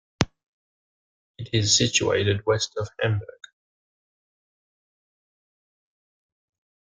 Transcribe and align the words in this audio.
It 1.37 1.49
is 1.53 1.77
situated 1.77 2.43
west 2.47 2.73
of 2.75 2.89
Hamburg. 2.99 3.29